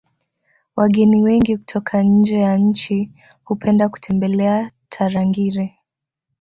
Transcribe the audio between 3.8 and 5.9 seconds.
kutembelea tarangire